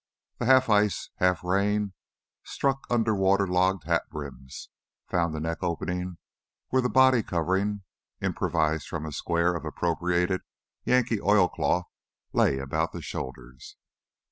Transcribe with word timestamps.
The 0.39 0.47
half 0.47 0.67
ice, 0.67 1.11
half 1.17 1.43
rain 1.43 1.93
struck 2.43 2.87
under 2.89 3.13
water 3.13 3.45
logged 3.45 3.83
hat 3.83 4.09
brims, 4.09 4.69
found 5.05 5.31
the 5.31 5.39
neck 5.39 5.59
opening 5.61 6.17
where 6.69 6.81
the 6.81 6.89
body 6.89 7.21
covering, 7.21 7.83
improvised 8.19 8.87
from 8.87 9.05
a 9.05 9.11
square 9.11 9.53
of 9.53 9.63
appropriated 9.63 10.41
Yankee 10.85 11.21
oilcloth, 11.21 11.85
lay 12.33 12.57
about 12.57 12.93
the 12.93 13.03
shoulders. 13.03 13.77